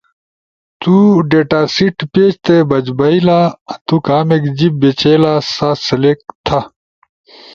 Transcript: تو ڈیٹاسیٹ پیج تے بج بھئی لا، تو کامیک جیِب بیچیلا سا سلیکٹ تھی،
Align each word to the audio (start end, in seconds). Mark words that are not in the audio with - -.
تو 0.81 0.95
ڈیٹاسیٹ 1.29 1.97
پیج 2.13 2.31
تے 2.45 2.55
بج 2.69 2.85
بھئی 2.99 3.17
لا، 3.27 3.39
تو 3.87 3.95
کامیک 4.07 4.43
جیِب 4.57 4.73
بیچیلا 4.81 5.33
سا 5.53 5.69
سلیکٹ 5.85 6.27
تھی، 6.45 6.59